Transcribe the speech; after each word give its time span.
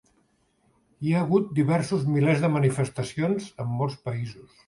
Hi 1.07 1.11
ha 1.11 1.19
hagut 1.25 1.51
diversos 1.59 2.07
milers 2.15 2.41
de 2.45 2.51
manifestacions 2.55 3.53
en 3.65 3.73
molts 3.83 4.01
països. 4.09 4.57